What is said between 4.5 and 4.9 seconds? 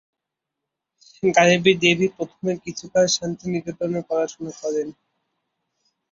করেন।